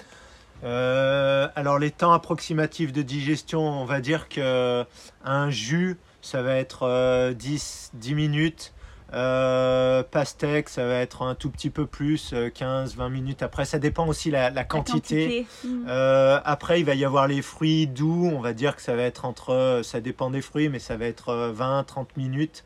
[0.63, 4.85] Alors les temps approximatifs de digestion, on va dire que
[5.25, 8.73] un jus, ça va être euh, 10, 10 minutes.
[9.15, 13.43] Euh, pastèque, ça va être un tout petit peu plus, 15-20 minutes.
[13.43, 15.47] Après, ça dépend aussi la, la quantité.
[15.65, 15.85] Mm.
[15.89, 18.31] Euh, après, il va y avoir les fruits doux.
[18.33, 21.07] On va dire que ça va être entre, ça dépend des fruits, mais ça va
[21.07, 22.65] être 20-30 minutes.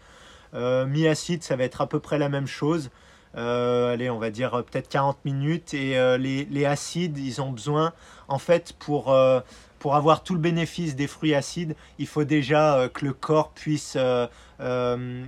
[0.54, 2.90] Euh, Mi-acide, ça va être à peu près la même chose.
[3.36, 5.74] Euh, allez, on va dire euh, peut-être 40 minutes.
[5.74, 7.92] Et euh, les, les acides, ils ont besoin,
[8.28, 9.40] en fait, pour, euh,
[9.78, 13.50] pour avoir tout le bénéfice des fruits acides, il faut déjà euh, que le corps
[13.50, 14.26] puisse euh,
[14.60, 15.24] euh,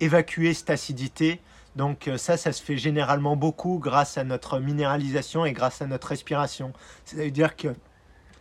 [0.00, 1.40] évacuer cette acidité.
[1.76, 5.86] Donc euh, ça, ça se fait généralement beaucoup grâce à notre minéralisation et grâce à
[5.86, 6.72] notre respiration.
[7.04, 7.68] C'est-à-dire que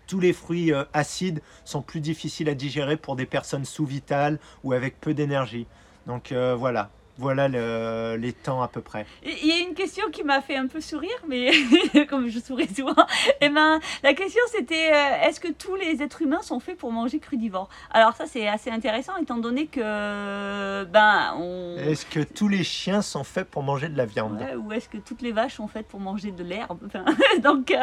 [0.08, 4.74] tous les fruits euh, acides sont plus difficiles à digérer pour des personnes sous-vitales ou
[4.74, 5.68] avec peu d'énergie.
[6.08, 9.06] Donc euh, voilà, voilà le- les temps à peu près.
[9.24, 11.52] Il y a une question qui m'a fait un peu sourire, mais
[12.10, 12.94] comme je souris souvent,
[13.42, 16.92] et ben, la question c'était euh, est-ce que tous les êtres humains sont faits pour
[16.92, 22.48] manger crudivore Alors ça c'est assez intéressant étant donné que ben on Est-ce que tous
[22.48, 24.40] les chiens sont faits pour manger de la viande?
[24.40, 26.80] Ouais, ou est-ce que toutes les vaches sont faites pour manger de l'herbe?
[26.86, 27.04] Enfin,
[27.44, 27.78] Donc euh,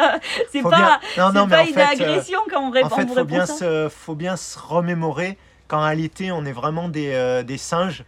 [0.53, 2.89] c'est pas, bien- Non, non, pas en une fait, euh, agression quand on En répond.
[2.91, 6.89] fait, on vous faut bien, se, faut bien se remémorer qu'en réalité, on est vraiment
[6.89, 8.05] des, euh, des singes,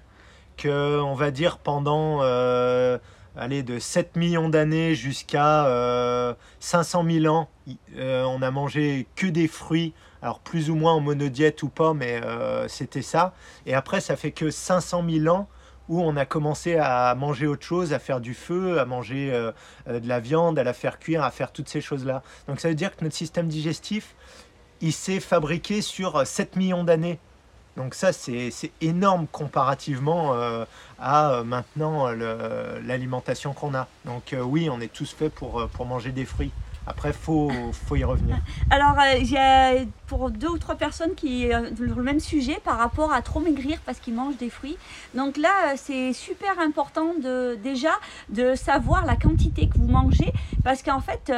[0.64, 2.98] on va dire pendant euh,
[3.36, 7.48] de 7 millions d'années jusqu'à euh, 500 000 ans,
[7.96, 9.92] euh, on a mangé que des fruits,
[10.22, 13.34] alors plus ou moins en monodiète ou pas, mais euh, c'était ça.
[13.66, 15.48] Et après, ça fait que 500 000 ans
[15.88, 19.30] où on a commencé à manger autre chose, à faire du feu, à manger
[19.86, 22.24] de la viande, à la faire cuire, à faire toutes ces choses-là.
[22.48, 24.16] Donc ça veut dire que notre système digestif,
[24.80, 27.18] il s'est fabriqué sur euh, 7 millions d'années.
[27.76, 30.64] Donc ça, c'est énorme comparativement euh,
[30.98, 33.86] à euh, maintenant euh, l'alimentation qu'on a.
[34.04, 36.52] Donc oui, on est tous faits pour, pour manger des fruits.
[36.88, 38.36] Après, faut, faut y revenir.
[38.70, 43.22] Alors, j'ai pour deux ou trois personnes qui euh, le même sujet par rapport à
[43.22, 44.78] trop maigrir parce qu'ils mangent des fruits.
[45.12, 47.90] Donc là, c'est super important de déjà
[48.28, 51.28] de savoir la quantité que vous mangez parce qu'en fait,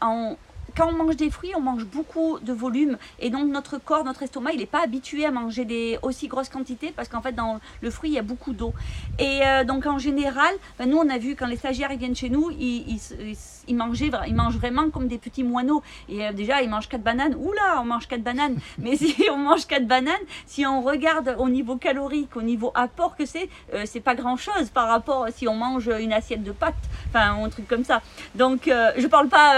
[0.00, 0.36] en-
[0.76, 4.22] quand on mange des fruits, on mange beaucoup de volume et donc notre corps, notre
[4.22, 7.60] estomac, il n'est pas habitué à manger des aussi grosses quantités parce qu'en fait dans
[7.80, 8.72] le fruit il y a beaucoup d'eau.
[9.18, 12.28] Et euh, donc en général, ben, nous on a vu quand les stagiaires viennent chez
[12.30, 13.36] nous, ils, ils,
[13.68, 15.82] ils- mangeaient mangent vraiment comme des petits moineaux.
[16.08, 17.34] Et euh, déjà ils mangent quatre bananes.
[17.38, 18.56] Oula, on mange quatre bananes.
[18.78, 20.14] Mais si on mange quatre bananes,
[20.46, 24.36] si on regarde au niveau calorique, au niveau apport que c'est, euh, c'est pas grand
[24.36, 26.74] chose par rapport si on mange une assiette de pâtes,
[27.08, 28.00] enfin un truc comme ça.
[28.34, 29.52] Donc je parle pas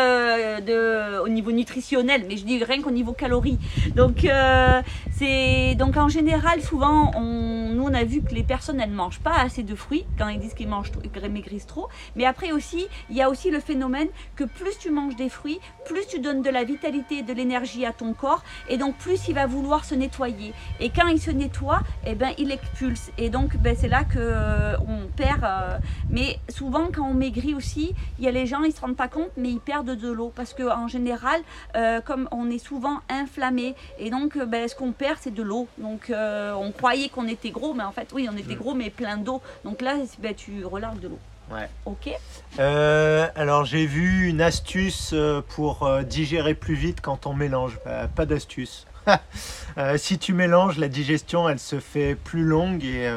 [1.04, 3.58] euh, au niveau nutritionnel, mais je dis rien qu'au niveau calories.
[3.94, 8.80] Donc euh, c'est donc en général souvent on, nous on a vu que les personnes
[8.80, 10.92] elles mangent pas assez de fruits quand ils disent qu'ils mangent
[11.30, 11.88] maigrissent trop.
[12.16, 15.60] Mais après aussi il y a aussi le phénomène que plus tu manges des fruits,
[15.84, 19.28] plus tu donnes de la vitalité et de l'énergie à ton corps, et donc plus
[19.28, 20.52] il va vouloir se nettoyer.
[20.80, 23.10] Et quand il se nettoie, eh ben il expulse.
[23.18, 25.44] Et donc ben, c'est là que euh, on perd.
[25.44, 25.78] euh,
[26.10, 29.08] mais souvent quand on maigrit aussi, il y a les gens ils se rendent pas
[29.08, 31.40] compte, mais ils perdent de l'eau parce que en général,
[31.76, 35.68] euh, comme on est souvent inflammé, et donc ben, ce qu'on perd c'est de l'eau.
[35.78, 39.16] Donc on croyait qu'on était gros, mais en fait oui on était gros mais plein
[39.16, 39.40] d'eau.
[39.64, 41.18] Donc là ben, tu relargues de l'eau.
[41.50, 41.68] Ouais.
[41.84, 42.10] Ok.
[42.58, 47.78] Euh, alors j'ai vu une astuce euh, pour euh, digérer plus vite quand on mélange.
[47.84, 48.86] Bah, pas d'astuce.
[49.76, 53.10] Euh, si tu mélanges, la digestion elle se fait plus longue et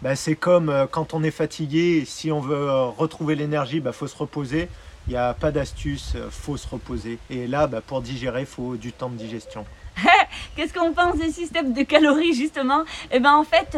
[0.00, 2.04] bah, c'est comme quand on est fatigué.
[2.06, 4.70] Si on veut retrouver l'énergie, bah faut se reposer.
[5.06, 7.18] Il n'y a pas d'astuce, faut se reposer.
[7.28, 9.66] Et là, bah, pour digérer, il faut du temps de digestion.
[10.56, 12.84] Qu'est-ce qu'on pense des systèmes de calories justement?
[13.10, 13.76] Eh ben en fait,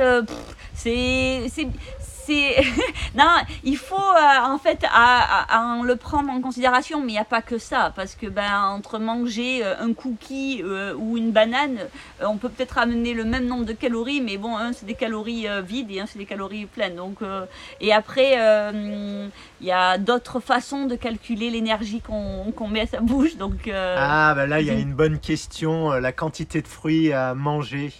[0.74, 1.48] c'est
[2.28, 2.56] c'est
[3.16, 3.24] non,
[3.64, 4.88] il faut euh, en fait à,
[5.40, 8.14] à- à en le prendre en considération, mais il n'y a pas que ça parce
[8.14, 11.78] que ben entre manger euh, un cookie euh, ou une banane,
[12.20, 15.46] on peut peut-être amener le même nombre de calories, mais bon, un c'est des calories
[15.64, 16.96] vides et un c'est des calories pleines.
[16.96, 17.18] Donc
[17.80, 18.28] et après
[19.60, 23.36] il y a d'autres façons de calculer l'énergie qu'on met à sa bouche.
[23.36, 25.90] Donc Ah, bah là, il y a une bonne question.
[25.92, 27.92] La quantité de fruits à manger.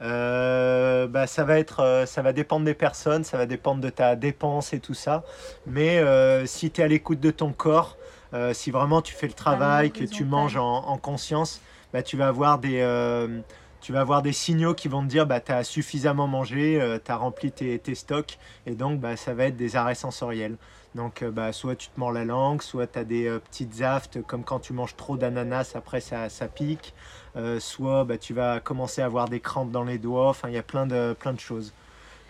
[0.00, 3.90] Euh, bah, ça va être, euh, ça va dépendre des personnes, ça va dépendre de
[3.90, 5.24] ta dépense et tout ça.
[5.66, 7.96] Mais euh, si tu es à l'écoute de ton corps,
[8.34, 11.60] euh, si vraiment tu fais le travail, que tu manges en, en conscience,
[11.92, 13.40] bah, tu vas avoir des, euh,
[13.80, 17.10] tu vas avoir des signaux qui vont te dire bah, tu as suffisamment mangé, tu
[17.10, 20.56] as rempli tes, tes stocks, et donc bah, ça va être des arrêts sensoriels.
[20.94, 23.82] Donc, euh, bah, soit tu te mords la langue, soit tu as des euh, petites
[23.82, 26.94] aftes, comme quand tu manges trop d'ananas, après ça, ça pique.
[27.38, 30.28] Euh, soit bah, tu vas commencer à avoir des crampes dans les doigts.
[30.28, 31.72] Enfin, il y a plein de, plein de choses.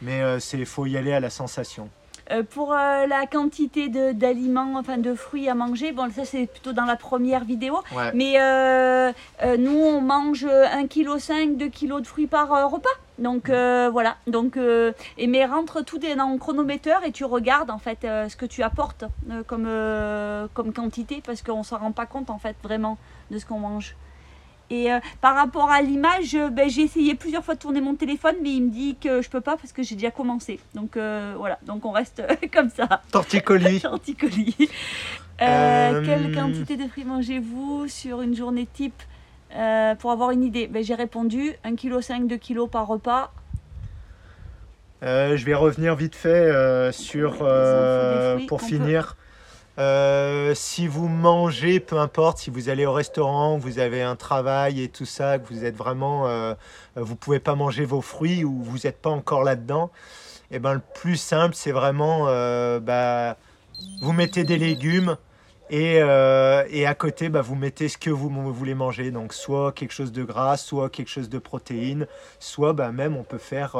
[0.02, 0.20] Mais
[0.52, 1.88] il faut y aller à la sensation.
[2.30, 6.74] Euh, pour euh, la quantité d'aliments, enfin de fruits à manger, bon ça c'est plutôt
[6.74, 8.10] dans la première vidéo, Ouais.
[8.14, 9.12] mais euh,
[9.44, 12.90] euh, nous on mange 1,5 kg, 2 kg de fruits par euh, repas.
[13.18, 14.16] Donc euh, voilà.
[14.26, 18.28] Donc euh, et mais rentre tout dans le chronométeur et tu regardes en fait euh,
[18.28, 22.28] ce que tu apportes euh, comme euh, comme quantité parce qu'on s'en rend pas compte
[22.28, 22.98] en fait vraiment
[23.30, 23.96] de ce qu'on mange.
[24.70, 27.94] Et euh, par rapport à l'image, euh, ben, j'ai essayé plusieurs fois de tourner mon
[27.94, 30.60] téléphone, mais il me dit que je peux pas parce que j'ai déjà commencé.
[30.74, 33.02] Donc euh, voilà, donc on reste comme ça.
[33.10, 33.80] Torticolis.
[33.82, 34.68] Torticolis.
[35.40, 39.02] Euh, Quelle quantité de fruits mangez-vous sur une journée type
[40.00, 43.32] Pour avoir une idée, ben, j'ai répondu 1,5 kg, 2 kg par repas.
[45.00, 49.16] Je vais revenir vite fait sur, Ouais, pour finir.
[49.78, 54.82] Euh, si vous mangez, peu importe, si vous allez au restaurant, vous avez un travail
[54.82, 56.54] et tout ça, que vous êtes vraiment, euh,
[56.96, 59.92] vous pouvez pas manger vos fruits ou vous n'êtes pas encore là-dedans,
[60.50, 63.36] et ben le plus simple, c'est vraiment, euh, bah,
[64.02, 65.16] vous mettez des légumes
[65.70, 69.32] et, euh, et à côté, bah, vous mettez ce que vous m- voulez manger, donc
[69.32, 72.08] soit quelque chose de gras, soit quelque chose de protéines,
[72.40, 73.76] soit bah, même on peut faire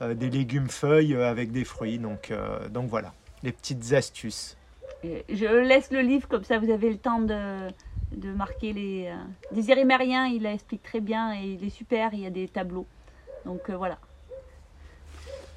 [0.00, 2.00] des légumes feuilles avec des fruits.
[2.00, 2.32] Donc,
[2.70, 3.12] donc voilà,
[3.44, 4.56] les petites astuces.
[5.04, 7.68] Je laisse le livre comme ça, vous avez le temps de,
[8.12, 9.06] de marquer les.
[9.08, 9.14] Euh...
[9.52, 12.10] Désiré Mérien, il explique très bien et il est super.
[12.12, 12.86] Il y a des tableaux.
[13.44, 13.98] Donc euh, voilà.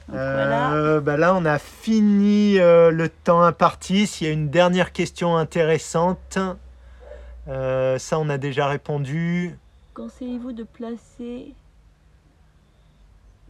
[0.08, 0.74] Donc, voilà.
[0.74, 4.08] Euh, bah là, on a fini euh, le temps imparti.
[4.08, 6.38] S'il y a une dernière question intéressante,
[7.48, 9.58] euh, ça on a déjà répondu.
[9.94, 11.54] Conseillez-vous de placer.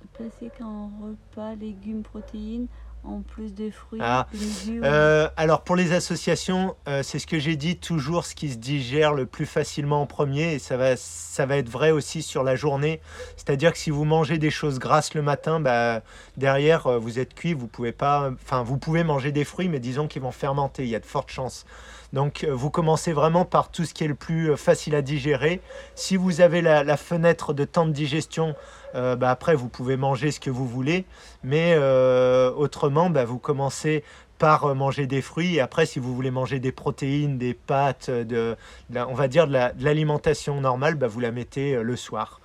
[0.01, 2.67] De placer qu'en repas, légumes, protéines,
[3.03, 4.79] en plus des fruits, Ah, des.
[4.83, 8.57] Euh, alors pour les associations, euh, c'est ce que j'ai dit, toujours ce qui se
[8.57, 12.43] digère le plus facilement en premier, et ça va, ça va être vrai aussi sur
[12.43, 13.01] la journée.
[13.37, 16.01] C'est-à-dire que si vous mangez des choses grasses le matin, bah,
[16.37, 19.79] derrière euh, vous êtes cuit, vous pouvez pas, enfin vous pouvez manger des fruits, mais
[19.79, 21.65] disons qu'ils vont fermenter, il y a de fortes chances.
[22.13, 25.61] Donc vous commencez vraiment par tout ce qui est le plus facile à digérer.
[25.95, 28.53] Si vous avez la, la fenêtre de temps de digestion,
[28.95, 31.05] euh, bah, après vous pouvez manger ce que vous voulez,
[31.43, 34.03] mais euh, autrement, bah, vous commencez
[34.37, 35.55] par euh, manger des fruits.
[35.55, 39.71] Et après, si vous voulez manger des protéines, des pâtes, on va dire de la-
[39.71, 42.39] de l'alimentation normale, bah, vous la mettez le soir.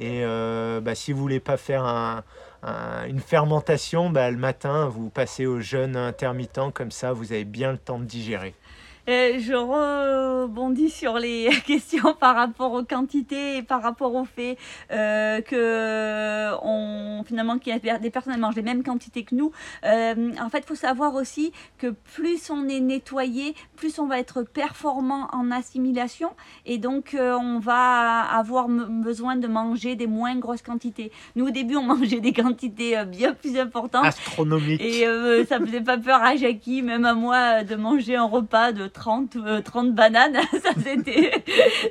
[0.00, 0.24] Et
[0.94, 2.22] si vous voulez pas faire un-
[2.62, 6.72] un- une fermentation, le matin, vous passez au jeûne intermittent.
[6.74, 8.54] Comme ça, vous avez bien le temps de digérer.
[9.08, 14.58] Euh, je rebondis sur les questions par rapport aux quantités et par rapport au fait
[14.90, 19.34] euh, que on, finalement qu'il y a des personnes qui mangent les mêmes quantités que
[19.34, 19.52] nous.
[19.84, 24.18] Euh, en fait, il faut savoir aussi que plus on est nettoyé, plus on va
[24.18, 26.30] être performant en assimilation
[26.64, 31.12] et donc euh, on va avoir besoin de manger des moins grosses quantités.
[31.34, 34.04] Nous au début, on mangeait des quantités euh, bien plus importantes.
[34.04, 34.80] Astronomique.
[34.80, 38.24] Et euh, ça faisait pas peur à Jackie, même à moi, euh, de manger un
[38.24, 40.38] repas de 30, euh, 30 bananes.
[40.62, 41.30] ça c'était.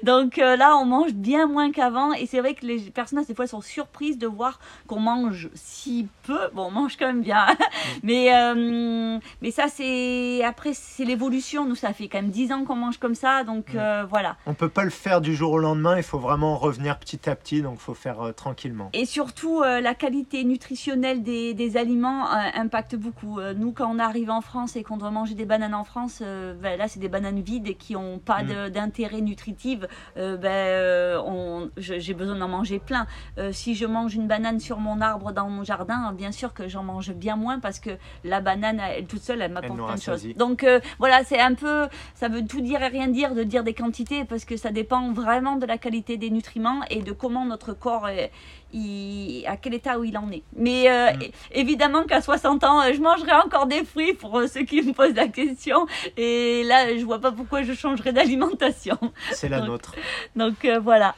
[0.04, 2.12] Donc euh, là, on mange bien moins qu'avant.
[2.14, 6.08] Et c'est vrai que les personnes, des fois, sont surprises de voir qu'on mange si
[6.24, 6.40] peu.
[6.54, 7.46] Bon, on mange quand même bien.
[8.04, 10.44] mais, euh, mais ça, c'est.
[10.44, 11.66] Après, c'est l'évolution.
[11.66, 13.44] Nous, ça fait quand même 10 ans qu'on mange comme ça.
[13.44, 14.36] Donc euh, voilà.
[14.46, 15.98] On peut pas le faire du jour au lendemain.
[15.98, 17.62] Il faut vraiment revenir petit à petit.
[17.62, 18.90] Donc, il faut faire euh, tranquillement.
[18.94, 23.40] Et surtout, la qualité nutritionnelle des, des aliments impacte beaucoup.
[23.56, 26.78] Nous, quand on arrive en France et qu'on doit manger des bananes en France, ben
[26.78, 28.70] là, c'est des bananes vides et qui n'ont pas Mm.
[28.70, 29.80] d'intérêt nutritif.
[30.18, 33.06] Euh, ben, euh, j'ai besoin d'en manger plein.
[33.38, 36.70] Euh, si je mange une banane sur mon arbre dans mon jardin, bien sûr que
[36.70, 37.90] j'en mange bien moins parce que
[38.24, 40.26] la banane, elle toute seule, elle m'apporte plein de choses.
[40.38, 40.66] Donc
[41.00, 44.24] voilà, c'est un peu, ça veut tout dire et rien dire de dire des quantités
[44.24, 48.08] parce que ça dépend vraiment de la qualité des nutriments et de comment notre corps
[48.08, 48.32] est,
[48.74, 50.44] il- à quel état où il en est.
[50.56, 51.20] Mais euh, Mm.
[51.52, 55.28] évidemment qu'à 60 ans, je mangerai encore des fruits pour ceux qui me posent la
[55.28, 55.86] question.
[56.18, 58.98] Et là, je vois pas pourquoi je changerais d'alimentation.
[59.32, 59.96] C'est la Donc, nôtre.
[60.36, 61.16] Donc euh, voilà.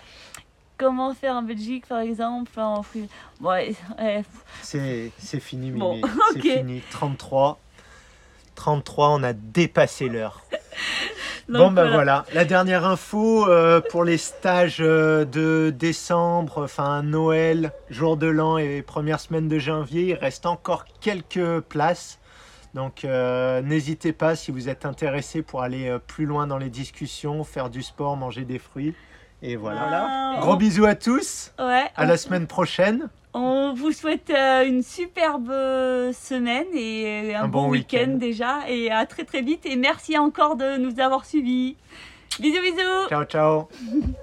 [0.77, 3.10] Comment faire en Belgique, par exemple, en fruits?
[3.41, 3.73] Ouais,
[4.62, 5.80] C'est fini, Mimi.
[5.80, 6.01] Bon,
[6.34, 6.82] C'est fini.
[6.91, 7.60] 33.
[8.53, 10.43] 33, on a dépassé l'heure.
[11.49, 12.25] bon, ben voilà.
[12.34, 18.58] La dernière info euh, pour les stages euh, de décembre, enfin Noël, jour de l'an
[18.58, 22.19] et première semaine de janvier, il reste encore quelques places.
[22.73, 26.69] Donc euh, n'hésitez pas si vous êtes intéressé pour aller euh, plus loin dans les
[26.69, 28.93] discussions, faire du sport, manger des fruits.
[29.41, 30.08] Et voilà.
[30.10, 31.53] Ah, Gros on- bisous à tous.
[31.60, 33.10] Ouais, À on- la semaine prochaine.
[33.34, 35.49] On vous souhaite euh, une superbe
[36.13, 38.17] semaine et un, Un bon, bon week-end week-end.
[38.17, 38.60] déjà.
[38.67, 39.65] Et à très très vite.
[39.65, 41.75] Et merci encore de nous avoir suivis.
[42.39, 43.67] Bisous bisous Ciao, ciao.